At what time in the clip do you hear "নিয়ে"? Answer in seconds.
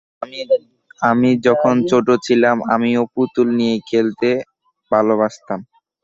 3.59-3.75